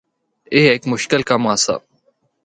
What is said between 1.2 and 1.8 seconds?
کم آسا۔